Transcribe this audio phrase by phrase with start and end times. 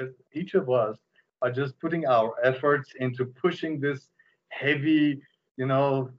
[0.00, 0.98] because each of us
[1.42, 4.08] are just putting our efforts into pushing this
[4.50, 5.20] heavy,
[5.56, 6.10] you know,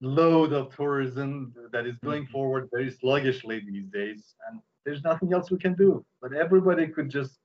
[0.00, 2.32] load of tourism that is going Mm-hmm.
[2.32, 4.34] forward very sluggishly these days.
[4.48, 6.04] And there's nothing else we can do.
[6.22, 7.38] But everybody could just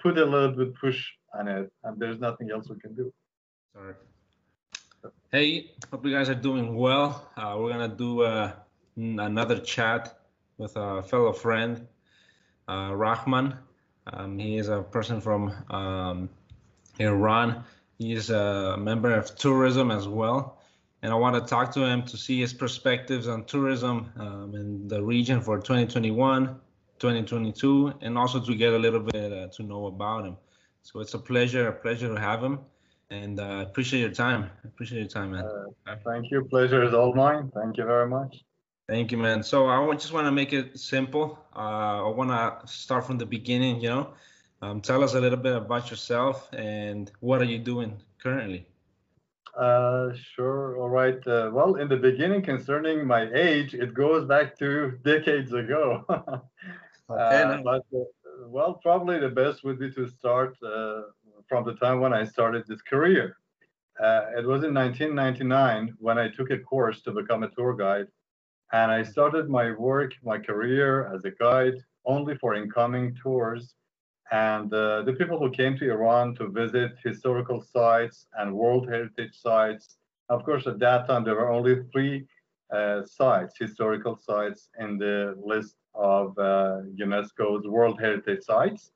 [0.00, 3.12] put a little bit push on it, and there's nothing else we can do.
[3.74, 3.94] Sorry.
[5.32, 7.30] Hey, hope you guys are doing well.
[7.36, 8.52] Uh, we're gonna do uh,
[8.96, 10.18] another chat
[10.58, 11.86] with a fellow friend,
[12.68, 13.54] uh, Rahman.
[14.12, 16.28] Um, he is a person from um,
[16.98, 17.64] Iran.
[17.98, 20.58] He is a member of tourism as well,
[21.02, 24.88] and I want to talk to him to see his perspectives on tourism um, in
[24.88, 26.46] the region for 2021,
[26.98, 30.36] 2022, and also to get a little bit uh, to know about him.
[30.82, 32.60] So it's a pleasure, a pleasure to have him
[33.10, 34.50] and uh, appreciate your time.
[34.64, 35.44] I Appreciate your time, man.
[35.44, 36.44] Uh, thank you.
[36.44, 37.50] Pleasure is all mine.
[37.54, 38.44] Thank you very much.
[38.88, 39.42] Thank you, man.
[39.42, 41.38] So I just want to make it simple.
[41.54, 43.80] Uh, I want to start from the beginning.
[43.80, 44.14] You know,
[44.62, 48.66] um, tell us a little bit about yourself and what are you doing currently.
[49.56, 50.78] Uh, sure.
[50.78, 51.24] All right.
[51.26, 56.04] Uh, well, in the beginning, concerning my age, it goes back to decades ago.
[57.10, 58.04] Okay, Uh, but uh,
[58.48, 61.02] well, probably the best would be to start uh,
[61.48, 63.38] from the time when I started this career.
[63.98, 68.08] Uh, it was in 1999 when I took a course to become a tour guide,
[68.72, 71.74] and I started my work, my career as a guide
[72.04, 73.74] only for incoming tours.
[74.30, 79.40] And uh, the people who came to Iran to visit historical sites and World Heritage
[79.40, 79.96] sites.
[80.28, 82.26] Of course, at that time there were only three
[82.70, 88.92] uh, sites, historical sites, in the list of uh, UNESCO's World Heritage Sites.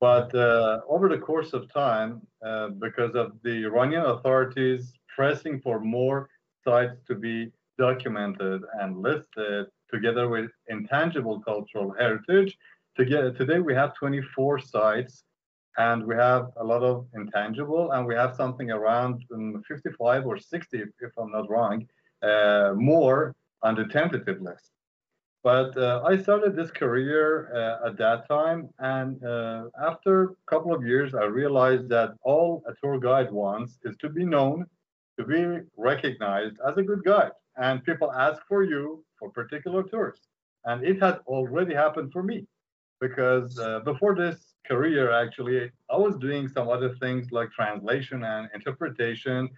[0.00, 5.80] But uh, over the course of time, uh, because of the Iranian authorities pressing for
[5.80, 6.30] more
[6.64, 12.56] sites to be documented and listed together with intangible cultural heritage,
[12.96, 15.24] together, today we have 24 sites
[15.78, 20.36] and we have a lot of intangible and we have something around um, 55 or
[20.38, 21.86] 60, if, I'm not wrong,
[22.22, 24.70] uh, more on the tentative list.
[25.42, 27.24] But uh, I started this career
[27.54, 32.62] uh, at that time, and uh, after a couple of years, I realized that all
[32.68, 34.66] a tour guide wants is to be known,
[35.18, 35.40] to be
[35.78, 40.20] recognized as a good guide, and people ask for you for particular tours.
[40.64, 42.46] And it had already happened for me,
[43.00, 48.48] because uh, before this career, actually, I was doing some other things like translation and
[48.54, 49.48] interpretation.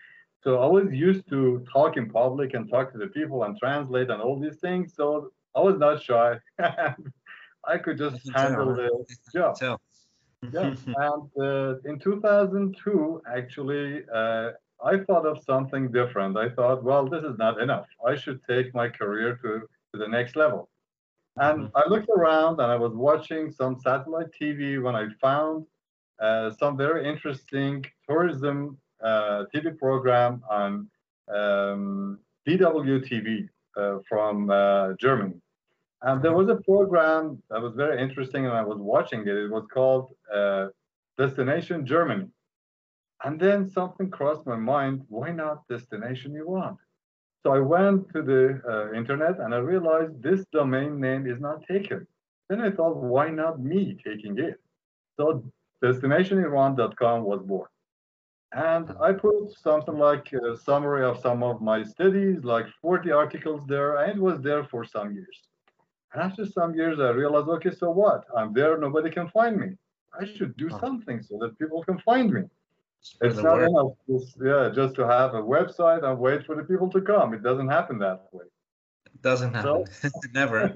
[0.42, 4.10] So I was used to talk in public and talk to the people and translate
[4.10, 4.94] and all these things.
[4.94, 6.38] So I was not shy.
[7.64, 8.88] I could just I tell, handle huh?
[9.08, 9.56] the job.
[9.56, 9.80] Tell.
[10.52, 10.74] Yeah.
[10.86, 14.50] and uh, in 2002, actually, uh,
[14.84, 16.36] I thought of something different.
[16.36, 17.86] I thought, well, this is not enough.
[18.06, 19.50] I should take my career to,
[19.92, 20.68] to the next level.
[21.38, 21.70] And Mhm.
[21.74, 25.66] I looked around and I was watching some satellite TV when I found
[26.20, 30.88] uh, some very interesting tourism uh, TV program on
[31.34, 35.36] um, DWTV uh, from uh, Germany.
[36.02, 39.36] And there was a program that was very interesting, and I was watching it.
[39.46, 40.68] It was called uh,
[41.18, 42.26] Destination Germany.
[43.24, 46.76] And then something crossed my mind why not Destination Iran?
[47.42, 51.66] So I went to the uh, internet and I realized this domain name is not
[51.66, 52.06] taken.
[52.48, 54.60] Then I thought, why not me taking it?
[55.16, 55.44] So
[55.82, 57.68] destinationiran.com was born.
[58.52, 63.66] And I put something like a summary of some of my studies, like 40 articles
[63.66, 65.38] there, and it was there for some years.
[66.12, 68.24] And after some years, I realized, okay, so what?
[68.36, 69.70] I'm there, nobody can find me.
[70.20, 72.42] I should do something so that people can find me.
[73.20, 73.68] It's not word.
[73.68, 77.34] enough, just, yeah, just to have a website and wait for the people to come.
[77.34, 78.44] It doesn't happen that way.
[79.06, 79.84] It doesn't happen.
[80.34, 80.72] Never.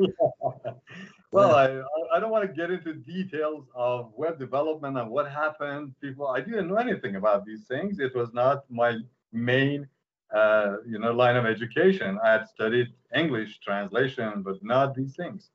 [1.32, 1.82] well, I, I-
[2.16, 5.94] I don't want to get into details of web development and what happened.
[6.00, 7.98] People, I didn't know anything about these things.
[7.98, 8.96] It was not my
[9.32, 9.86] main,
[10.34, 12.18] uh, you know, line of education.
[12.24, 15.50] I had studied English translation, but not these things.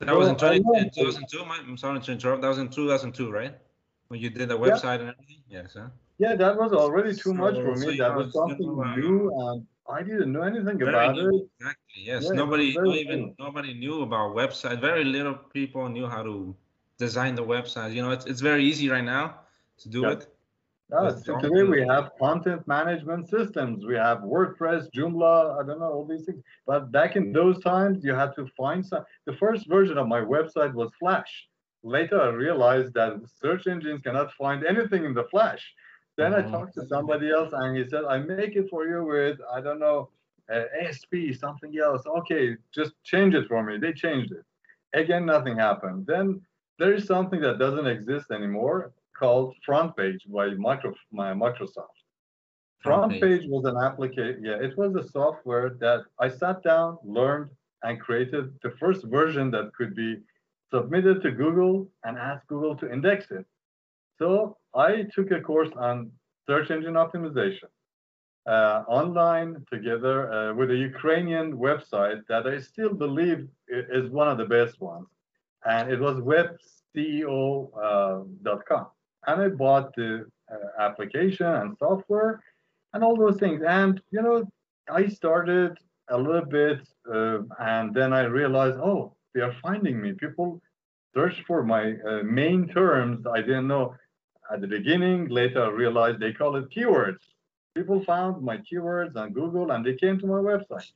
[0.00, 0.60] That was in 20,
[0.94, 1.38] 2002.
[1.42, 2.42] I'm sorry to interrupt.
[2.42, 3.54] That was in 2002, right?
[4.08, 4.66] When you did the Yeah.
[4.66, 5.42] website and everything.
[5.48, 5.74] Yes.
[5.74, 5.88] Huh?
[6.18, 7.96] Yeah, that was already too much for So- so me.
[7.98, 11.28] That was something new, and I didn't know anything Very about new.
[11.36, 11.48] it.
[11.60, 12.02] Exactly.
[12.10, 12.22] Yes.
[12.24, 13.34] Yeah, nobody, not even new.
[13.38, 14.80] nobody knew about website.
[14.80, 16.54] Very little people knew how to
[16.98, 17.92] design the website.
[17.94, 19.24] You know, it's it's very easy right now
[19.82, 20.12] to do Yeah.
[20.14, 20.22] it.
[20.90, 23.84] Yeah, But so don't today we have content management systems.
[23.84, 26.42] We have WordPress, Joomla, I don't know, all these things.
[26.66, 29.04] But back in those times, you had to find some.
[29.26, 31.32] The first version of my website was Flash.
[31.82, 33.10] Later, I realized that
[33.42, 35.62] search engines cannot find anything in the Flash.
[36.16, 36.50] Then I Mhm.
[36.50, 39.78] talked to somebody else and he said, I make it for you with, I don't
[39.78, 40.10] know,
[40.50, 42.04] uh, ASP, something else.
[42.18, 43.78] Okay, just change it for me.
[43.78, 44.44] They changed it.
[44.94, 46.06] Again, nothing happened.
[46.06, 46.40] Then
[46.78, 51.98] there is something that doesn't exist anymore called Front Page by Micro, my Microsoft.
[52.80, 53.20] Front.
[53.20, 54.44] Page was an application.
[54.44, 57.50] Yeah, it was a software that I sat down, learned,
[57.82, 60.22] and created the first version that could be
[60.70, 63.46] submitted to Google and asked Google to index it.
[64.18, 66.10] So I took a course on
[66.46, 67.68] search engine optimization
[68.46, 74.38] uh, online together uh, with a Ukrainian website that I still believe is one of
[74.38, 75.08] the best ones.
[75.64, 76.46] And it was webceo.com.
[79.26, 82.40] and I bought the uh, application and software
[82.92, 83.62] and all those things.
[83.66, 84.44] And, you know,
[84.88, 85.76] I started
[86.08, 86.80] a little bit
[87.12, 90.12] uh, and then I realized, oh, they are finding me.
[90.12, 90.62] People
[91.14, 93.26] search for my uh, main terms.
[93.26, 93.96] I didn't know
[94.52, 95.28] at the beginning.
[95.28, 97.22] Later, I realized they call it keywords.
[97.74, 100.92] People found my keywords on Google and they came to my website.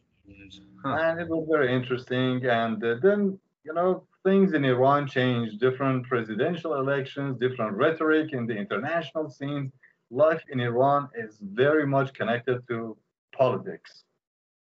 [0.84, 0.96] Huh.
[0.96, 2.44] And it was very interesting.
[2.46, 8.46] And uh, then, you know, things in Iran changed, different presidential elections, different rhetoric in
[8.46, 9.72] the international scene.
[10.10, 12.96] Life in Iran is very much connected to
[13.36, 14.04] politics.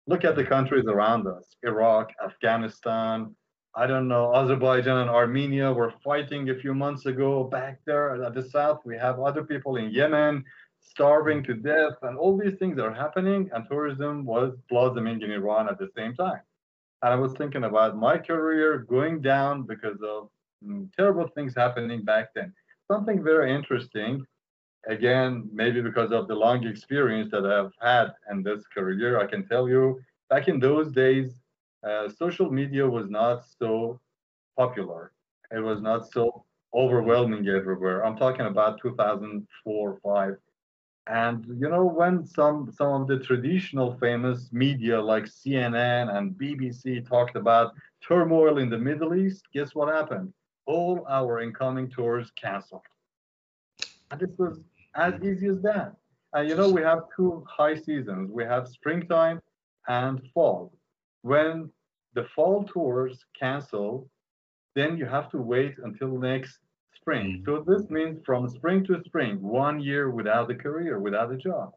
[0.08, 3.36] Look at the countries around us Iraq, Afghanistan.
[3.76, 7.44] I don't know, Azerbaijan and Armenia were fighting a few months ago.
[7.44, 10.46] Back there at the south, we have other people in Yemen
[10.80, 15.68] starving to death, and all these things are happening, and tourism was blossoming in Iran
[15.70, 16.42] at the same time.
[17.02, 20.30] And I was thinking about my career going down because of
[20.64, 22.54] mm, terrible things happening back then.
[22.88, 24.24] Something very interesting,
[24.88, 29.48] again, maybe because of the long experience that I've had in this career, I can
[29.48, 30.00] tell you
[30.30, 31.43] back in those days,
[31.88, 34.00] uh, social media was not so
[34.58, 35.12] popular.
[35.52, 38.06] It was not so overwhelming everywhere.
[38.06, 40.38] I'm talking about 2004, 5.
[41.08, 47.06] And you know when some some of the traditional famous media like CNN and BBC
[47.08, 50.34] talked about turmoil in the Middle East, guess what happened?
[50.66, 52.88] All our incoming tours canceled.
[54.12, 54.62] And this was
[54.96, 55.96] as easy as that.
[56.34, 58.32] And you know we have two high seasons.
[58.32, 59.42] We have springtime
[59.88, 60.72] and fall.
[61.24, 61.72] When
[62.16, 64.10] the fall tours cancel,
[64.76, 66.60] then you have to wait until next
[66.96, 67.28] spring.
[67.42, 67.46] Mm.
[67.46, 71.74] So this means from spring to spring, one year without a career, without a job.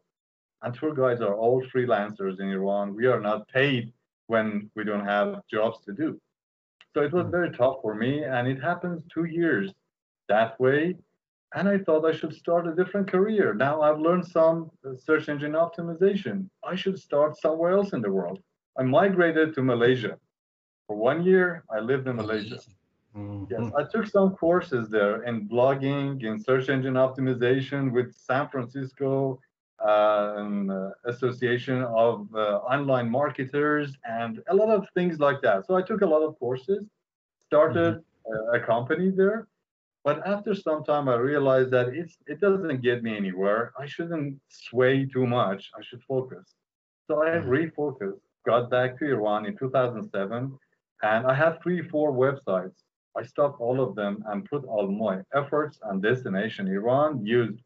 [0.63, 2.95] And tour guides are all freelancers in Iran.
[2.95, 3.93] We are not paid
[4.27, 6.19] when we don't have jobs to do.
[6.93, 7.31] So it was Mm.
[7.31, 9.73] very tough for me, and it happens two years
[10.27, 10.97] that way.
[11.55, 13.53] And I thought I should start a different career.
[13.53, 16.49] Now I've learned some search engine optimization.
[16.63, 18.39] I should start somewhere else in the world.
[18.77, 20.17] I migrated to Malaysia.
[20.87, 22.61] For one year, I lived in Malaysia.
[23.15, 23.49] Mhm.
[23.49, 29.39] Yes, I took some courses there in blogging, in search engine optimization with San Francisco
[29.83, 35.65] uh, uh, Association of uh, Online Marketers and a lot of things like that.
[35.65, 36.85] So I took a lot of courses,
[37.37, 37.95] started
[38.31, 39.47] uh, a company there,
[40.03, 43.73] but after some time I realized that it's it doesn't get me anywhere.
[43.79, 45.71] I shouldn't sway too much.
[45.77, 46.55] I should focus.
[47.07, 47.49] So I Mhm.
[47.57, 50.57] refocused, got back to Iran in 2007,
[51.03, 52.77] and I had three, four websites.
[53.17, 57.59] I stopped all of them and put all my efforts on destination Iran, used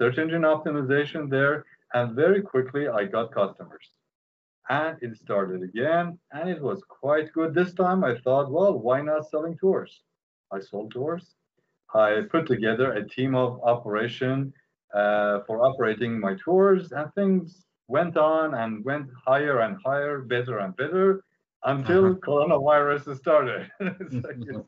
[0.00, 1.64] search engine optimization there,
[1.94, 3.86] and very quickly I got customers.
[4.70, 7.52] And it started again, and it was quite good.
[7.54, 9.92] This time I thought, well, why not selling tours?
[10.52, 11.34] I sold tours.
[11.94, 14.52] I put together a team of operation
[14.94, 20.58] uh, for operating my tours, and things went on and went higher and higher, better
[20.58, 21.24] and better,
[21.64, 22.16] until Uh-huh.
[22.16, 23.70] coronavirus started.
[24.10, 24.66] so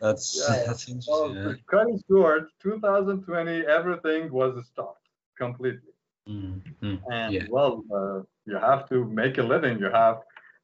[0.00, 0.64] That's Yeah.
[0.66, 1.36] that's interesting.
[1.42, 5.92] to cut it short, 2020, everything was stopped completely.
[6.26, 6.32] yeah.
[6.34, 7.02] Mhm.
[7.10, 7.48] And Yeah.
[7.48, 9.78] well, uh, you have to make a living.
[9.78, 10.22] You have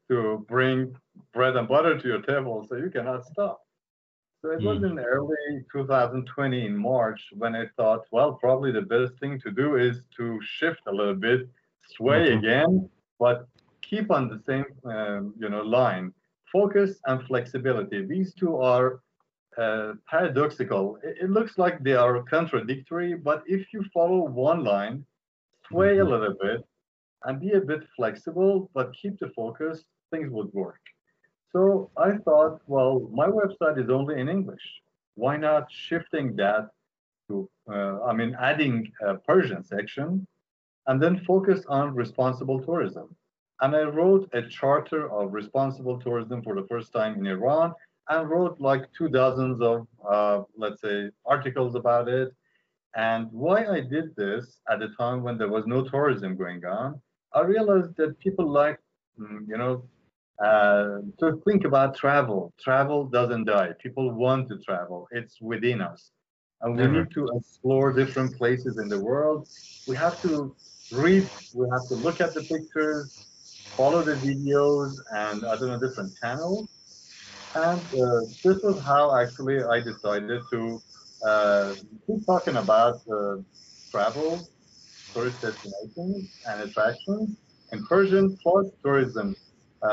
[0.08, 0.96] to bring
[1.32, 3.65] bread and butter to your table, so you cannot stop.
[4.46, 4.84] So it was Mm.
[4.84, 9.74] in early 2020 in March when I thought, well, probably the best thing to do
[9.76, 11.48] is to shift a little bit,
[11.82, 12.38] sway Mhm.
[12.38, 12.88] again,
[13.18, 13.48] but
[13.82, 16.14] keep on the same, um, you know, line.
[16.52, 18.06] Focus and flexibility.
[18.06, 19.02] These two are
[19.58, 20.98] uh, paradoxical.
[21.02, 25.04] It, it looks like they are contradictory, but if you follow one line,
[25.68, 26.06] sway a Mhm.
[26.06, 26.62] little bit,
[27.24, 30.80] and be a bit flexible, but keep the focus, things would work.
[31.52, 34.62] So I thought, well, my website is only in English.
[35.14, 36.70] Why not shifting that
[37.28, 40.26] to, uh, I mean, adding a Persian section
[40.86, 43.14] and then focus on responsible tourism.
[43.60, 47.72] And I wrote a charter of responsible tourism for the first time in Iran
[48.08, 52.32] and wrote like two dozens of, uh, let's say, articles about it.
[52.94, 57.00] And why I did this at the time when there was no tourism going on,
[57.34, 58.78] I realized that people like,
[59.18, 59.84] mm, you know,
[60.44, 62.52] uh, to think about travel.
[62.58, 63.70] Travel doesn't die.
[63.82, 65.08] People want to travel.
[65.10, 66.12] It's within us.
[66.62, 66.88] and we Never.
[66.88, 69.46] need to explore different places in the world.
[69.86, 70.54] We have to
[70.90, 73.08] read, we have to look at the pictures,
[73.76, 76.68] follow the videos, and I don't know, different channels.
[77.54, 80.82] And uh, this was how actually I decided to
[81.26, 81.74] uh,
[82.06, 83.36] keep talking about uh,
[83.90, 84.48] travel,
[85.14, 87.30] tourist destinations, and attractions
[87.72, 89.34] in Persian plus tourism.
[89.83, 89.87] Uh,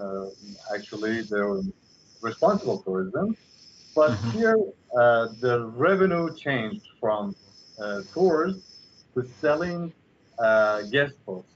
[0.00, 0.26] uh,
[0.74, 1.62] actually, the
[2.20, 3.36] responsible tourism.
[3.94, 4.30] But Mhm.
[4.32, 4.56] here,
[4.98, 7.34] uh, the revenue changed from
[7.82, 8.54] uh, tours
[9.14, 9.92] to selling
[10.38, 11.54] uh, guest posts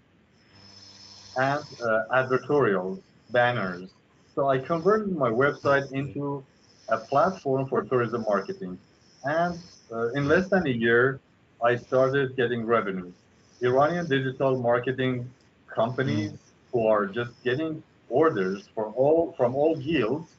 [1.37, 2.99] and uh, advertorials,
[3.31, 3.91] banners.
[4.35, 6.45] So I converted my website into
[6.89, 8.79] a platform for tourism marketing.
[9.25, 11.21] And uh, in less than a year,
[11.63, 13.15] I started getting revenues.
[13.63, 15.31] Iranian digital marketing
[15.75, 16.33] companies
[16.77, 20.37] who are just getting orders for all from all guilds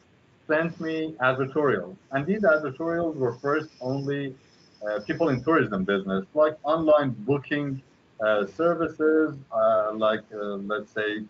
[0.48, 1.98] sent me advertorials.
[2.12, 4.36] And these advertorials were first only
[4.88, 7.82] uh, people in tourism business, like online booking
[8.25, 11.24] uh, services, uh, like uh, let's say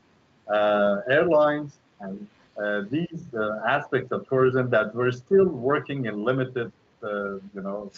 [0.53, 2.27] uh, airlines, and
[2.61, 6.71] uh, these uh, aspects of tourism that were still working in limited,
[7.03, 7.91] uh, you know.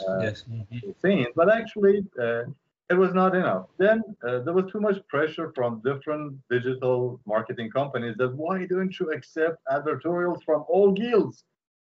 [0.00, 0.44] Uh, yes.
[0.50, 0.82] Mhm.
[1.02, 1.28] scenes.
[1.34, 2.44] But actually, uh,
[2.90, 3.66] it was not enough.
[3.78, 8.98] Then uh, there was too much pressure from different digital marketing companies that why don't
[8.98, 11.44] you accept advertorials from all guilds?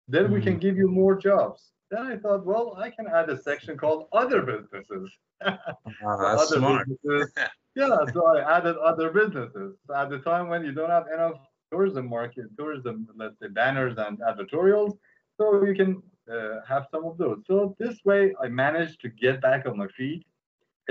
[0.09, 1.71] Then we can give you more jobs.
[1.91, 5.11] Then I thought, well, I can add a section called other businesses.
[5.45, 6.89] Ah, that's other smart.
[6.89, 7.33] businesses.
[7.77, 9.77] yeah, so I added other businesses.
[9.87, 11.39] So at the time when you don't have enough
[11.71, 14.99] tourism market, tourism, let's say banners and advertorials,
[15.37, 17.39] so you can uh, have some of those.
[17.47, 20.25] So this way, I managed to get back on my feet.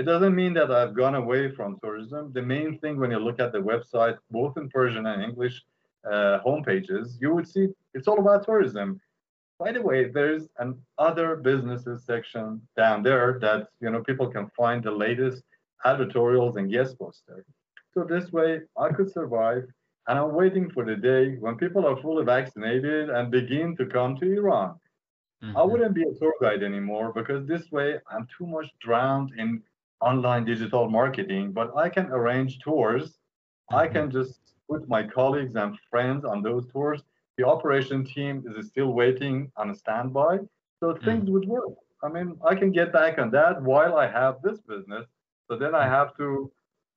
[0.00, 2.32] It doesn't mean that I've gone away from tourism.
[2.32, 5.56] The main thing when you look at the website, both in Persian and English
[6.10, 9.00] uh, homepages, you would see it's all about tourism.
[9.58, 14.48] By the way, there's an other businesses section down there that you know people can
[14.60, 15.44] find the latest
[15.86, 17.44] advertorials and guest posts there.
[17.94, 19.64] So this way, I could survive,
[20.08, 24.16] and I'm waiting for the day when people are fully vaccinated and begin to come
[24.18, 24.78] to Iran.
[25.54, 25.64] I Mhm.
[25.64, 29.62] wouldn't be a tour guide anymore because this way I'm too much drowned in
[30.00, 33.18] online digital marketing, but I can arrange tours.
[33.72, 33.92] I Mhm.
[33.94, 37.02] can just put my colleagues and friends on those tours.
[37.36, 40.38] The operation team is still waiting on a standby,
[40.80, 41.74] so things would work.
[42.02, 45.06] I mean, I can get back on that while I have this business.
[45.48, 46.50] So then I have to,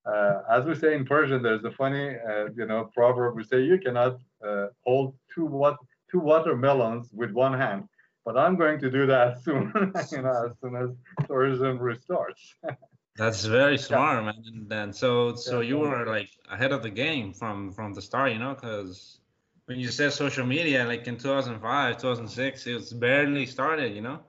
[0.06, 3.36] uh, as we say in Persian, there's a funny, uh, you know, proverb.
[3.36, 5.78] We say you cannot uh, hold two what
[6.12, 7.88] two watermelons with one hand
[8.26, 9.72] but I'm going to do that soon,
[10.12, 10.90] you know, as soon as
[11.28, 12.54] tourism restarts.
[13.16, 14.44] That's very smart, man.
[14.48, 18.32] And then so so you were like ahead of the game from from the start,
[18.32, 19.20] you know, because
[19.66, 24.20] when you said social media, like in 2005, 2006, it was barely started, you know,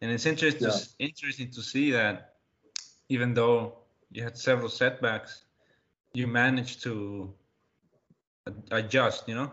[0.00, 0.80] and it's interesting to, Yeah.
[0.98, 2.34] interesting to see that
[3.08, 3.78] even though
[4.10, 5.44] you had several setbacks,
[6.12, 7.34] you managed to
[8.70, 9.50] adjust, you know.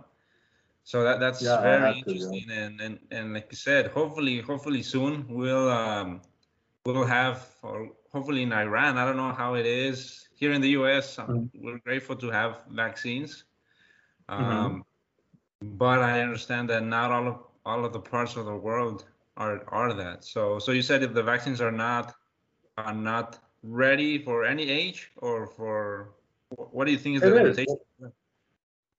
[0.83, 2.33] So that that's Yeah, very had to, yeah.
[2.33, 6.21] interesting, and, and and like you said, hopefully hopefully soon we'll um
[6.85, 8.97] we'll have or hopefully in Iran.
[8.97, 11.17] I don't know how it is here in the U.S.
[11.19, 11.49] um, Mhm.
[11.63, 13.45] We're grateful to have vaccines,
[14.29, 14.51] Mhm.
[14.51, 14.85] um,
[15.61, 19.05] but I understand that not all of all of the parts of the world
[19.37, 20.23] are are that.
[20.25, 22.13] So so you said if the vaccines are not
[22.77, 26.09] are not ready for any age or for
[26.75, 27.57] what do you think is the It is.
[27.57, 27.77] limitation?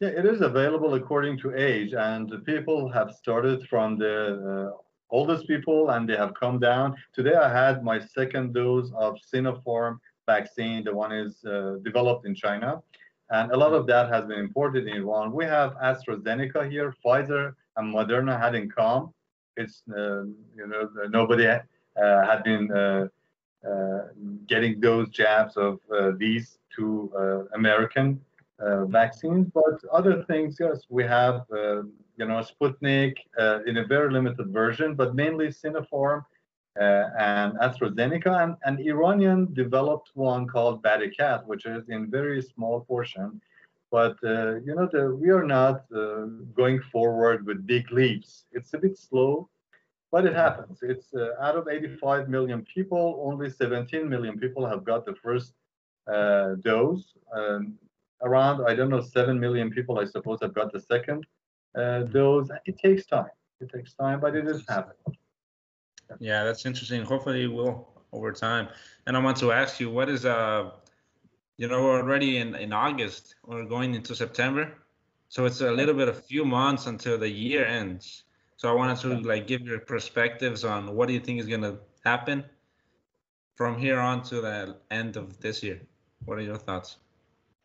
[0.01, 4.17] Yeah, it is available according to age, and the people have started from the
[4.53, 4.77] uh,
[5.19, 6.87] oldest people and they have come down.
[7.19, 9.95] Today I had my second dose of Sinopharm
[10.27, 10.79] vaccine.
[10.89, 12.71] The one is uh, developed in China,
[13.37, 15.27] and a lot of that has been imported in Iran.
[15.41, 17.45] We have AstraZeneca here, Pfizer
[17.77, 19.11] and Moderna had in common.
[19.57, 20.23] It's uh,
[20.59, 20.83] you know
[21.21, 23.07] nobody uh, had been uh,
[23.69, 24.09] uh,
[24.49, 27.11] getting those jabs of uh, these two
[27.55, 28.21] American
[28.87, 31.83] vaccines, but other things, yes, we have, uh,
[32.17, 36.25] you know, Sputnik uh, in a very limited version, but mainly Sinopharm
[36.81, 42.81] uh, and AstraZeneca, and an Iranian developed one called Barakat, which is in very small
[42.81, 43.41] portion.
[43.91, 48.45] But uh, you know, the, we are not uh, going forward with big leaps.
[48.53, 49.49] It's a bit slow,
[50.11, 50.79] but it happens.
[50.83, 55.53] It's uh, out of 85 million people, only 17 million people have got the first
[56.13, 57.15] uh, dose.
[57.33, 57.75] Um,
[58.23, 61.25] around, I don't know, 7 million people, I suppose, have got the second
[61.77, 62.49] uh, dose.
[62.67, 63.31] It takes time.
[63.61, 65.17] It takes time, but it is happening.
[66.21, 67.03] Yeah, that's interesting.
[67.05, 68.69] Hopefully, it will over time.
[69.07, 70.71] And I want to ask you, what is uh,
[71.57, 73.37] you know, we're already in in August.
[73.47, 74.73] We're going into September,
[75.29, 78.25] so it's a little bit, a few months until the year ends.
[78.57, 81.79] So I wanted to like give your perspectives on what do you think is gonna
[82.05, 82.45] happen
[83.55, 85.81] from here on to the end of this year.
[86.25, 86.99] What are your thoughts?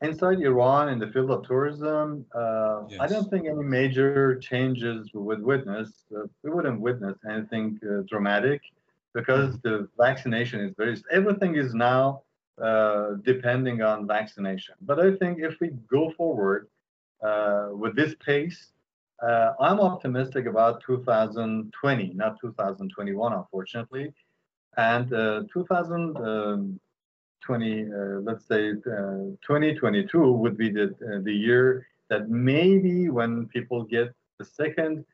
[0.01, 2.99] Inside Iran, in the field of tourism, uh, yes.
[3.01, 5.89] I don't think any major changes we would witness.
[6.15, 8.61] Uh, we wouldn't witness anything uh, dramatic
[9.13, 12.21] because the vaccination is very, everything is now
[12.61, 14.75] uh, depending on vaccination.
[14.81, 16.67] But I think if we go forward
[17.21, 18.71] uh, with this pace,
[19.21, 24.13] uh, I'm optimistic about 2020, not 2021, unfortunately.
[24.77, 25.09] And
[25.51, 26.79] 2000, um,
[27.41, 27.87] 20, uh,
[28.21, 34.13] let's say uh, 2022 would be the, uh, the year that maybe when people get
[34.39, 35.05] the second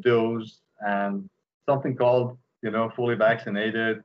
[0.00, 1.28] dose and
[1.66, 4.02] something called, you know, fully vaccinated,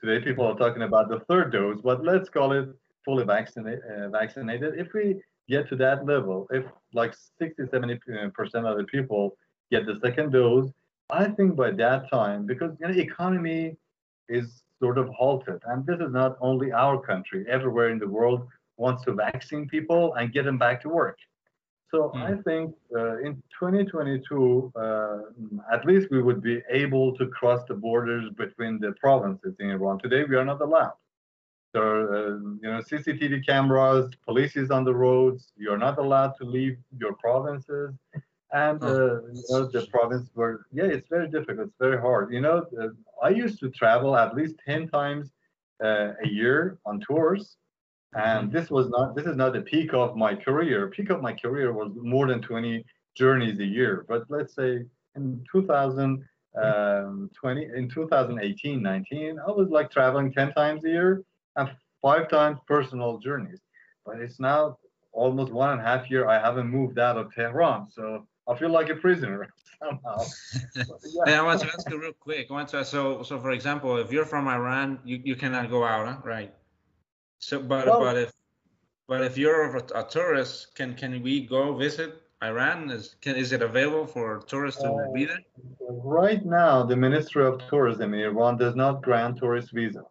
[0.00, 2.68] today people are talking about the third dose, but let's call it
[3.04, 3.80] fully vaccinated.
[3.84, 4.74] Uh, vaccinated.
[4.78, 8.30] If we get to that level, if like 60, 70%
[8.70, 9.36] of the people
[9.70, 10.70] get the second dose,
[11.10, 13.76] I think by that time, because you know, economy
[14.28, 17.44] is sort of halted, and this is not only our country.
[17.48, 21.18] Everywhere in the world wants to vaccine people and get them back to work.
[21.90, 22.22] So Hmm.
[22.22, 25.18] I think uh, in 2022, uh,
[25.72, 29.98] at least we would be able to cross the borders between the provinces in Iran.
[29.98, 30.96] Today we are not allowed.
[31.72, 32.30] There are, uh,
[32.62, 35.52] you know, CCTV cameras, police is on the roads.
[35.56, 37.94] You're not allowed to leave your provinces.
[38.56, 41.68] And uh, you know, the province where, yeah, it's very difficult.
[41.68, 42.32] It's very hard.
[42.32, 42.88] You know, uh,
[43.22, 45.30] I used to travel at least 10 times
[45.84, 47.58] uh, a year on tours.
[48.14, 50.88] And this was not, this is not the peak of my career.
[50.88, 52.82] Peak of my career was more than 20
[53.14, 54.06] journeys a year.
[54.08, 54.86] But let's say
[55.16, 61.22] in 2020, in 2018, 19, I was like traveling 10 times a year
[61.56, 61.70] and
[62.00, 63.60] five times personal journeys.
[64.06, 64.78] But it's now
[65.12, 67.90] almost one and a half year I haven't moved out of Tehran.
[67.90, 69.48] So I feel like a prisoner
[69.82, 70.18] somehow.
[70.74, 71.22] But yeah.
[71.26, 72.46] Hey, I want to ask you real quick.
[72.50, 75.70] I want to ask, so so for example, if you're from Iran, you, you cannot
[75.70, 76.18] go out, huh?
[76.24, 76.54] right?
[77.38, 78.32] So but Well- but if
[79.08, 82.10] but if you're a, a tourist, can can we go visit
[82.42, 82.90] Iran?
[82.90, 85.42] Is can is it available for tourists to Uh, be there?
[86.18, 90.04] Right now, the Ministry of Tourism in Iran does not grant tourist visa.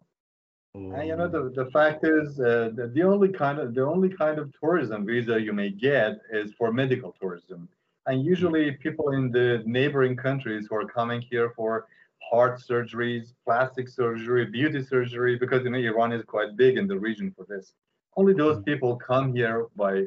[0.74, 4.10] And you know the, the fact is uh, the, the only kind of the only
[4.10, 7.68] kind of tourism visa you may get is for medical tourism.
[8.06, 11.86] And usually people in the neighboring countries who are coming here for
[12.30, 16.98] heart surgeries, plastic surgery, beauty surgery, because you know Iran is quite big in the
[16.98, 17.72] region for this.
[18.16, 20.04] Only those people come here by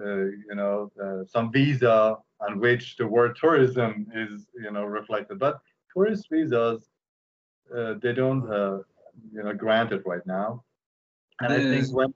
[0.00, 5.38] uh, you know uh, some visa on which the word tourism is you know reflected.
[5.38, 5.60] But
[5.92, 6.88] tourist visas
[7.76, 8.78] uh, they don't uh,
[9.32, 10.62] you know grant it right now.
[11.40, 12.12] And I think when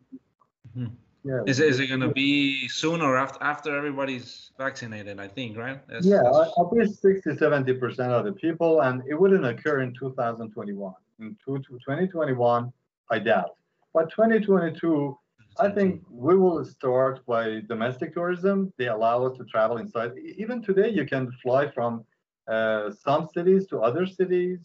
[0.77, 0.93] Mhm.
[1.25, 1.41] Yeah.
[1.47, 5.21] Is it, is it gonna be soon or after after everybody's vaccinated?
[5.21, 5.87] I think, right?
[5.87, 9.81] That's- yeah that's- at least 60 70 percent of the people and it wouldn't occur
[9.81, 12.73] in 2021 in 2021
[13.11, 13.51] i doubt.
[13.93, 15.19] But 2022
[15.59, 18.73] i think we will start by domestic tourism.
[18.79, 20.13] They allow us to travel inside.
[20.43, 22.05] Even today you can fly from
[22.49, 24.61] uh, some cities to other cities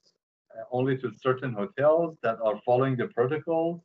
[0.55, 3.81] uh, only to certain hotels that are following the protocols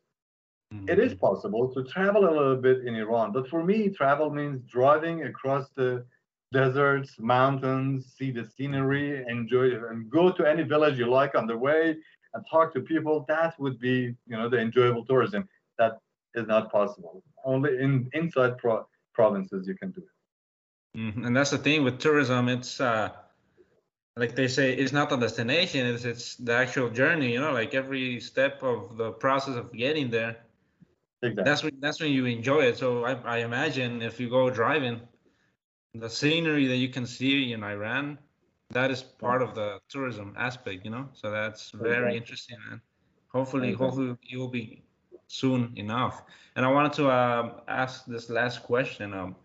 [0.87, 1.17] it is Mhm.
[1.17, 5.71] possible to travel a little bit in Iran, but for me, travel means driving across
[5.71, 6.05] the
[6.53, 11.47] deserts, mountains, see the scenery, enjoy it, and go to any village you like on
[11.47, 11.97] the way
[12.35, 13.25] and talk to people.
[13.29, 15.49] That would be, you know, the enjoyable tourism.
[15.79, 15.99] That
[16.35, 17.23] is not possible.
[17.45, 20.15] Only in inside pro- provinces you can do it.
[20.97, 21.27] Mhm.
[21.27, 22.49] And that's the thing with tourism.
[22.49, 23.11] It's uh,
[24.17, 25.87] like they say, it's not a destination.
[25.87, 27.33] It's it's the actual journey.
[27.33, 30.37] You know, like every step of the process of getting there.
[31.23, 31.45] Exactly.
[31.45, 32.79] That's when that's when you enjoy it.
[32.79, 35.01] So I, I imagine if you go driving,
[35.95, 38.19] the scenery that you can see in Iran,
[38.71, 40.85] that is part of the tourism aspect.
[40.85, 42.57] You know, so that's very interesting.
[42.71, 42.81] And
[43.29, 44.83] hopefully, hopefully you will be
[45.27, 46.23] soon enough.
[46.57, 49.15] And I wanted to um, ask this last question.
[49.15, 49.37] Um,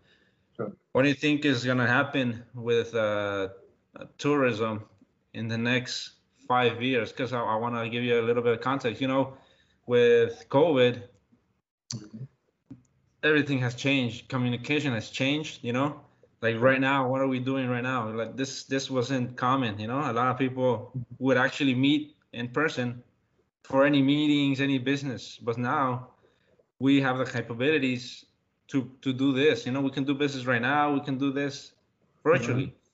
[0.56, 0.72] Sure.
[0.92, 3.48] what do you think is going to happen with uh,
[3.94, 4.84] uh, tourism
[5.34, 6.12] in the next
[6.48, 7.12] five years?
[7.12, 9.02] Because I, I want to give you a little bit of context.
[9.02, 9.34] You know,
[9.86, 11.02] with COVID,
[13.22, 14.28] everything has changed.
[14.28, 15.60] Communication has changed.
[15.62, 16.00] You know,
[16.42, 18.08] like right now, what are we doing right now?
[18.10, 19.78] Like this, this wasn't common.
[19.78, 23.02] You know, a lot of people would actually meet in person
[23.62, 25.38] for any meetings, any business.
[25.42, 26.08] But now
[26.78, 28.24] we have the capabilities
[28.68, 29.66] to to do this.
[29.66, 30.92] You know, we can do business right now.
[30.92, 31.72] We can do this
[32.22, 32.66] virtually.
[32.66, 32.85] Mm-hmm.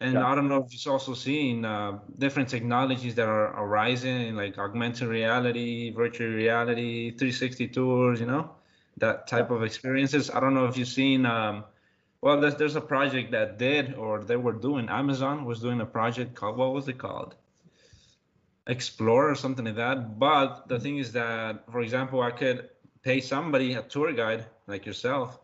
[0.00, 0.26] And Yeah.
[0.26, 5.08] I don't know if you've also seen uh, different technologies that are arising, like augmented
[5.08, 8.20] reality, virtual reality, 360 tours.
[8.20, 8.50] You know,
[8.98, 10.30] that type of experiences.
[10.30, 11.64] I don't know if you've seen um,
[12.22, 14.88] Well, there's there's a project that did or they were doing.
[14.88, 17.36] Amazon was doing a project called what was it called?
[18.66, 20.18] Explore or something like that.
[20.18, 22.70] But the thing is that, for example, I could
[23.02, 25.38] pay somebody a tour guide like yourself,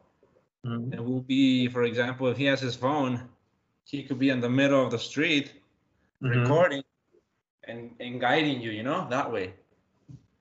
[0.65, 0.93] Mhm.
[0.93, 3.29] and will be, for example, if he has his phone,
[3.90, 5.46] he could be in the middle of the street
[6.22, 6.31] Mhm.
[6.37, 6.83] recording
[7.68, 9.46] and, and guiding you, you know, that way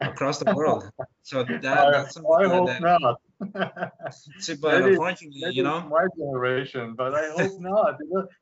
[0.01, 0.81] across the world.
[1.23, 3.15] So that I, that's I something hope that, not.
[4.43, 7.93] See, but Maybe- unfortunately, Maybe you know, my generation, but I hope not.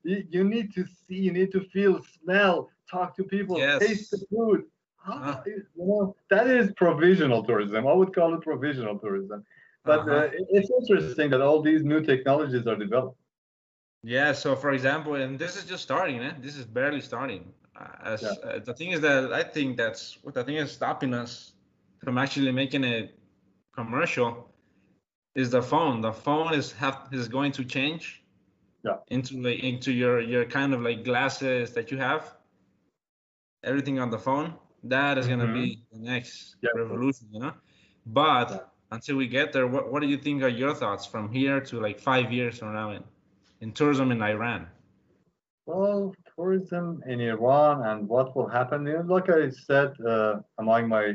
[0.04, 2.56] You, you, need to see, you need to feel, smell,
[2.92, 3.80] talk to people, Yes.
[3.86, 4.60] taste the food.
[5.06, 5.44] Ah, Uh.
[5.46, 7.82] you know, that is provisional tourism.
[7.92, 9.40] I would call it provisional tourism.
[9.90, 10.18] But Uh-huh.
[10.18, 13.20] uh, it- it's interesting that all these new technologies are developed.
[14.08, 16.34] Yeah, so for example, and this is just starting, eh?
[16.40, 17.44] This is barely starting.
[17.76, 18.30] Uh, as, Yeah.
[18.50, 21.32] uh, the thing is that I think that's what the thing is stopping us
[22.04, 23.20] from actually making it
[23.76, 24.32] commercial
[25.36, 26.00] is the phone.
[26.02, 28.24] The phone is have is going to change
[28.88, 28.98] Yeah.
[29.16, 32.24] into like into your your kind of like glasses that you have.
[33.64, 34.54] Everything on the phone.
[34.84, 36.70] That is gonna be the next Yeah.
[36.82, 37.54] revolution, you know.
[38.06, 38.48] But
[38.92, 41.82] until we get there, what, what do you think are your thoughts from here to
[41.88, 43.04] like five years from now in,
[43.62, 44.68] in tourism in Iran?
[45.66, 48.86] Well, tourism in Iran and what will happen.
[49.08, 51.14] Like I said uh, among my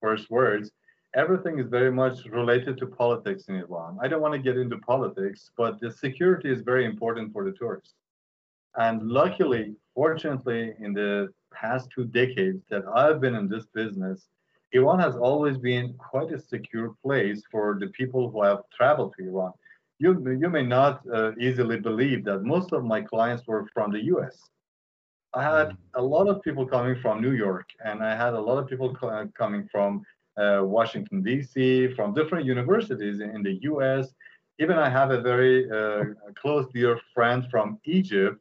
[0.00, 0.70] first words,
[1.14, 3.98] everything is very much related to politics in Iran.
[4.00, 7.52] I don't want to get into politics, but the security is very important for the
[7.52, 7.94] tourists.
[8.76, 14.26] And luckily, fortunately, in the past two decades that I've been in this business,
[14.72, 19.24] Iran has always been quite a secure place for the people who have traveled to
[19.28, 19.52] Iran.
[20.04, 20.10] You,
[20.42, 24.36] you may not uh, easily believe that most of my clients were from the US.
[25.32, 28.58] I had a lot of people coming from New York, and I had a lot
[28.58, 29.90] of people co- coming from
[30.36, 34.04] uh, Washington, D.C., from different universities in, in the US.
[34.62, 36.04] Even I have a very uh,
[36.40, 37.66] close dear friend from
[37.98, 38.38] Egypt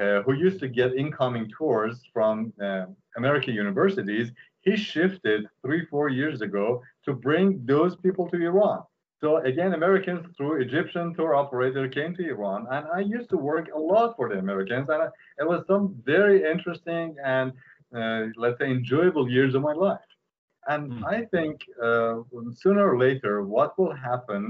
[0.00, 2.86] uh, who used to get incoming tours from uh,
[3.18, 4.32] American universities.
[4.62, 6.66] He shifted three, four years ago
[7.04, 8.80] to bring those people to Iran.
[9.22, 13.68] So again, Americans through Egyptian tour operator came to Iran, and I used to work
[13.74, 15.08] a lot for the Americans, and I,
[15.40, 17.52] it was some very interesting and
[17.96, 20.10] uh, let's say enjoyable years of my life.
[20.68, 21.04] And Mm.
[21.16, 21.54] I think
[21.88, 22.14] uh,
[22.62, 24.42] sooner or later, what will happen?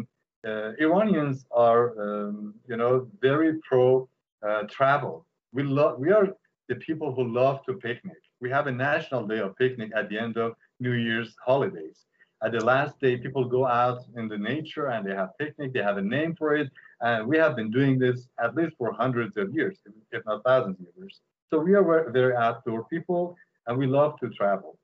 [0.51, 4.09] Uh, Iranians are, um, you know, very pro
[4.49, 5.27] uh, travel.
[5.53, 5.99] We love.
[6.05, 6.27] We are
[6.69, 8.21] the people who love to picnic.
[8.43, 10.49] We have a national day of picnic at the end of
[10.81, 11.99] New Year's holidays.
[12.45, 15.73] At the last day, people go out in the nature and they have picnic.
[15.73, 16.69] They have a name for it,
[17.01, 19.79] and we have been doing this at least for hundreds of years,
[20.11, 21.21] if not thousands of years.
[21.51, 24.79] So we are very- outdoor people, and we love to travel.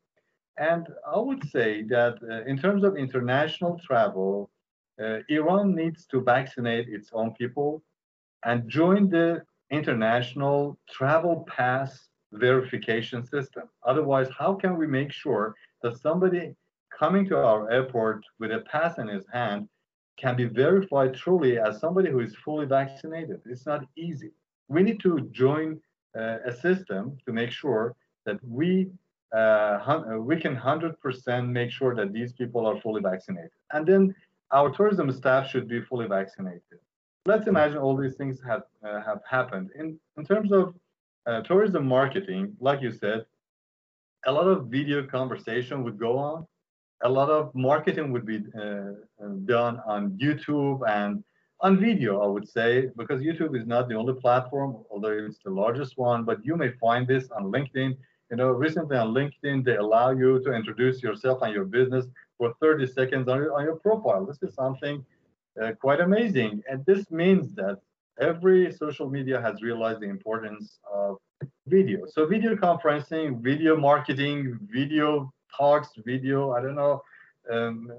[0.58, 4.50] And I would say that uh, in terms of international travel,
[5.02, 7.82] uh, Iran needs to vaccinate its own people
[8.44, 13.64] and join the international travel pass verification system.
[13.84, 16.54] Otherwise, how can we make sure that somebody
[16.98, 19.68] coming to our airport with a pass in his hand
[20.16, 23.40] can be verified truly as somebody who is fully vaccinated?
[23.46, 24.32] It's not easy.
[24.68, 25.80] We need to join
[26.18, 27.94] uh, a system to make sure
[28.26, 28.90] that we
[29.34, 33.50] uh, uh, we can 100% make sure that these people are fully vaccinated.
[33.74, 34.14] And then
[34.52, 36.78] our tourism staff should be fully vaccinated.
[37.26, 39.70] Let's imagine all these things have uh, have happened.
[39.78, 40.74] In in terms of
[41.26, 43.26] uh, tourism marketing, like you said,
[44.26, 46.46] a lot of video conversation would go on.
[47.02, 51.22] A lot of marketing would be uh, uh, done on YouTube and
[51.60, 55.50] on video, I would say, because YouTube is not the only platform, although it's the
[55.50, 56.24] largest one.
[56.24, 57.96] But you may find this on LinkedIn.
[58.30, 62.06] You know, recently on LinkedIn, they allow you to introduce yourself and your business
[62.36, 64.24] for 30 seconds on your, on your profile.
[64.24, 65.04] This is something
[65.60, 66.62] uh, quite amazing.
[66.70, 67.78] And this means that
[68.20, 71.16] every social media has realized the importance of
[71.66, 72.06] video.
[72.06, 77.02] So video conferencing, video marketing, video talks, video, I don't know,
[77.50, 77.90] um,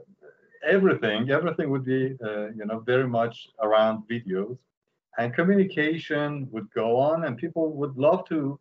[0.64, 4.58] everything, everything would be, uh, you know, very much around videos.
[5.18, 8.60] And communication would go on and people would love to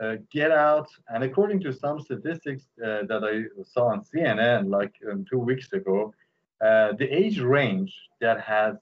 [0.00, 0.88] uh, get out.
[1.08, 5.72] And according to some statistics uh, that I saw on CNN like um, two weeks
[5.72, 6.12] ago,
[6.60, 8.76] uh, the age range that has,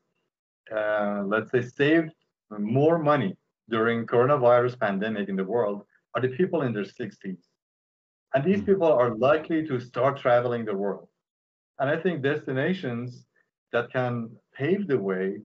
[0.74, 2.12] uh, let's say, saved
[2.50, 3.37] more money
[3.68, 7.38] during coronavirus pandemic in the world are the people in their 60s.
[8.35, 8.64] And these Mhm.
[8.64, 11.09] people are likely to start traveling the world.
[11.79, 13.27] And I think destinations
[13.73, 15.43] that can pave the way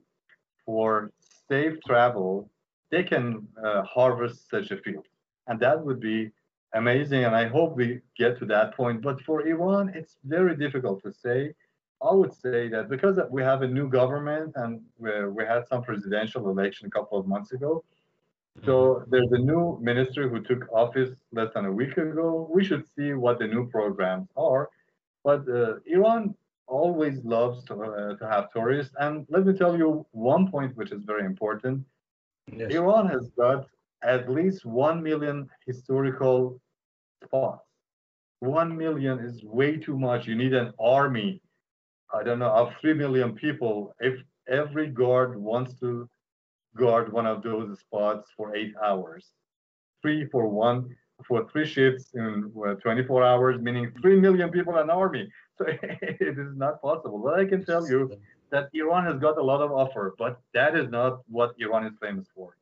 [0.66, 2.50] for safe travel,
[2.92, 5.06] they can uh, harvest such a field.
[5.48, 6.32] And that would be
[6.74, 7.24] amazing.
[7.26, 9.02] And I hope we get to that point.
[9.02, 11.54] But for Iran, it's very difficult to say.
[12.04, 15.82] I would say that because we have a new government and we, we had some
[15.84, 17.84] presidential election a couple of months ago,
[18.66, 22.50] so there's a new minister who took office less than a week ago.
[22.54, 24.70] We should see what the new programs are.
[25.24, 26.36] But uh, Iran
[26.68, 28.94] always loves to, uh, to have tourists.
[29.00, 31.84] And let me tell you one point which is very important.
[32.56, 32.72] Yes.
[32.72, 33.66] Iran has got
[34.04, 36.62] at least 1 million historical
[37.24, 37.66] spots.
[38.40, 40.28] 1 million is way too much.
[40.28, 41.42] You need an army,
[42.14, 43.96] I don't know, of 3 million people.
[44.00, 46.10] If every guard wants to
[46.76, 49.32] guard one of those spots for eight hours,
[50.02, 50.96] three for one,
[51.28, 55.30] for three shifts in uh, 24 hours, meaning 3 million people an army.
[55.56, 57.20] So it is not possible.
[57.20, 58.12] But I can tell you
[58.50, 61.94] that Iran has got a lot of offer, but that is not what Iran is
[62.02, 62.58] famous for.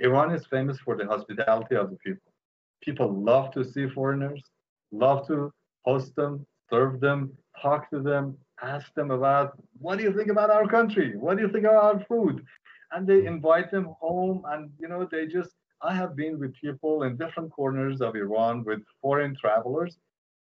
[0.00, 2.32] Iran is famous for the hospitality of the people.
[2.80, 4.42] People love to see foreigners,
[4.90, 5.52] love to
[5.84, 10.50] host them, serve them, talk to them, ask them about what do you think about
[10.50, 11.16] our country?
[11.16, 12.44] What do you think about our food?
[12.92, 15.50] And they invite them home, and you know they just.
[15.80, 19.96] I have been with people in different corners of Iran with foreign travelers.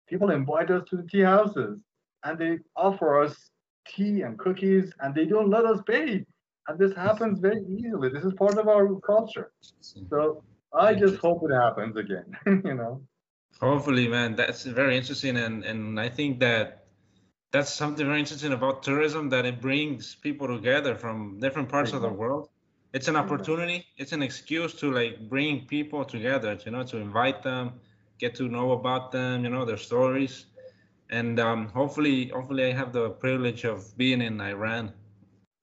[0.08, 1.80] People invite us to the tea houses,
[2.24, 3.50] and they offer us
[3.88, 6.26] tea and cookies, and they don't let us pay.
[6.68, 8.10] And this happens very easily.
[8.10, 9.52] This is part of our culture.
[10.10, 12.26] So I just hope it happens again.
[12.46, 13.02] you know.
[13.60, 16.83] Hopefully, man, that's very interesting, and and I think that
[17.54, 22.02] that's something very interesting about tourism that it brings people together from different parts of
[22.02, 22.50] the world.
[22.94, 23.86] It's an opportunity.
[23.98, 26.58] It's an excuse to like bring people together.
[26.66, 27.74] You know, to invite them,
[28.20, 29.44] get to know about them.
[29.44, 30.48] You know, their stories,
[31.12, 34.92] and um, hopefully, hopefully, I have the privilege of being in Iran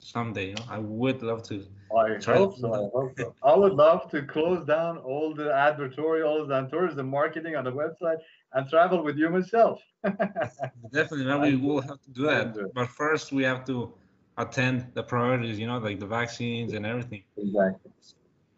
[0.00, 0.48] someday.
[0.48, 1.64] You know, I would love to.
[1.96, 2.72] I Try hope so.
[2.72, 3.34] I hope so.
[3.42, 8.18] I would love to close down all the advertorials and tourism marketing on the website
[8.52, 9.80] and travel with you myself.
[10.04, 12.54] Definitely, man, we will have to do that.
[12.54, 12.70] do.
[12.74, 13.92] But first, we have to
[14.38, 15.58] attend the priorities.
[15.58, 17.24] You know, like the vaccines and everything.
[17.36, 17.90] exactly.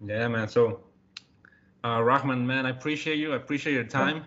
[0.04, 0.48] Yeah, man.
[0.48, 0.80] So,
[1.84, 3.32] uh, Rahman, man, I appreciate you.
[3.32, 4.24] I appreciate your time.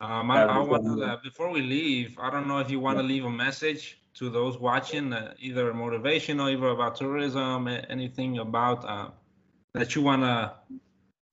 [0.00, 2.98] Um, I, I want to, uh, before we leave, I don't know if you want
[2.98, 8.84] to leave a message to those watching, uh, either motivational, either about tourism, anything about
[8.84, 9.10] uh,
[9.74, 10.52] that you want to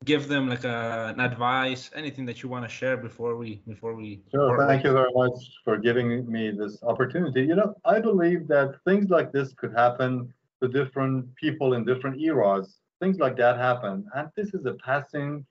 [0.04, 3.94] give them, like uh, an advice, anything that you want to share before we before
[3.96, 4.22] we.
[4.32, 4.67] Sure.
[4.67, 7.41] Thank you very much for giving me this opportunity.
[7.41, 12.20] You know, I believe that things like this could happen to different people in different
[12.20, 12.78] eras.
[13.00, 14.06] Things like that happen.
[14.15, 15.46] And this is a passing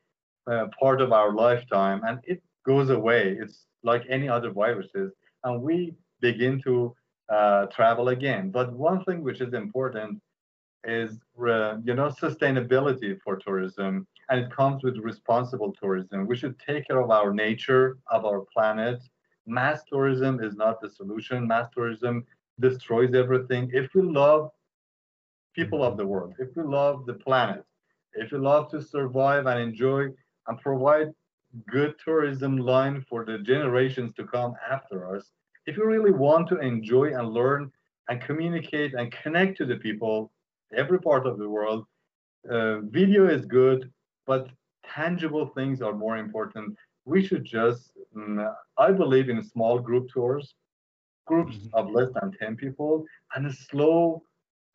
[0.46, 3.36] uh, part of our lifetime and it goes away.
[3.40, 5.12] It's like any other viruses.
[5.44, 6.94] And we begin to
[7.30, 8.50] uh, travel again.
[8.50, 10.20] But one thing which is important
[10.84, 14.06] is, uh, you know, sustainability for tourism.
[14.30, 16.26] And it comes with responsible tourism.
[16.26, 19.00] We should take care of our nature, of our planet.
[19.46, 21.46] Mass tourism is not the solution.
[21.46, 22.24] Mass tourism
[22.60, 23.70] destroys everything.
[23.72, 24.50] If we love
[25.54, 27.64] people of the world, if we love the planet,
[28.14, 30.08] if we love to survive and enjoy
[30.46, 31.08] and provide
[31.68, 35.32] good tourism line for the generations to come after us,
[35.66, 37.70] if you really want to enjoy and learn
[38.08, 40.32] and communicate and connect to the people,
[40.76, 41.86] every part of the world,
[42.50, 43.90] uh, video is good,
[44.26, 44.48] but
[44.84, 46.76] tangible things are more important.
[47.04, 50.54] We should just, mm, I believe in small group tours,
[51.26, 51.72] groups Mhm.
[51.72, 54.22] of less than 10 people, and a slow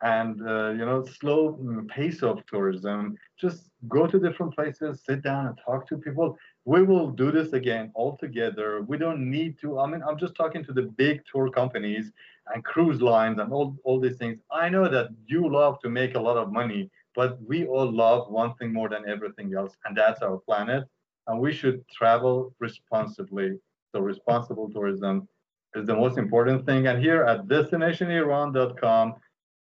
[0.02, 5.22] and uh, you know slow mm, pace of tourism just go to different places sit
[5.22, 6.36] down and talk to people
[6.66, 10.34] we will do this again all together we don't need to i mean i'm just
[10.34, 12.12] talking to the big tour companies
[12.54, 14.38] and cruise lines and all, all these things.
[14.50, 18.30] I know that you love to make a lot of money but we all love
[18.30, 20.84] one thing more than everything else and that's our planet.
[21.28, 23.58] And we should travel responsibly.
[23.90, 25.26] So responsible tourism
[25.74, 26.86] is the most important thing.
[26.86, 29.14] And here at destinationiran.com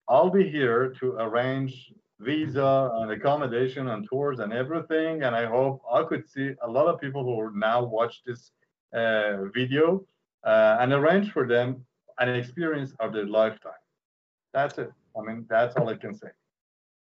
[0.08, 5.22] I'll be here to arrange visa and accommodation and tours and everything.
[5.22, 8.52] And I hope I could see a lot of people who now watch this
[8.94, 10.04] uh, video
[10.44, 11.84] uh, and arrange for them
[12.18, 13.82] an experience of their lifetime.
[14.52, 14.92] That's it.
[15.16, 16.28] I mean, that's all I can say.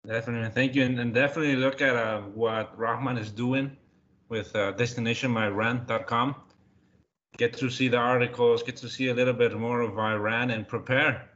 [0.07, 3.77] Definitely, thank you, and, and definitely look at uh, what Rahman is doing
[4.29, 6.37] with uh, destinationiran.com.
[7.37, 10.67] Get to see the articles, get to see a little bit more of Iran, and
[10.67, 11.29] prepare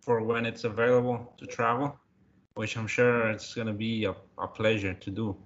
[0.00, 1.98] for when it's available to travel,
[2.58, 5.36] which I'm sure it's going to be a, a pleasure to do.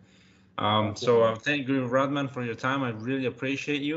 [0.56, 2.82] Um, so uh, thank you, Rahman, for your time.
[2.82, 3.96] I really appreciate you,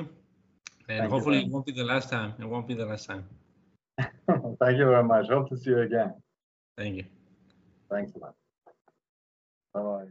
[0.90, 2.34] and Thank hopefully very it won't be the last time.
[2.38, 3.24] It won't be the last time.
[4.28, 5.30] Thank you very much.
[5.30, 6.14] Hope to see you again.
[6.78, 7.06] Thank you.
[7.90, 8.36] Thanks a lot.
[9.74, 10.06] Bye bye.